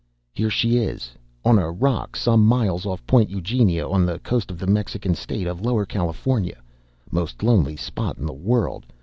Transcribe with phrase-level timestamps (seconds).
[0.33, 1.11] "Here she is.
[1.45, 5.45] On a rock some miles off Point Eugenia, on the coast of the Mexican State
[5.45, 6.59] of Lower California.
[7.11, 8.87] Most lonely spot in the world.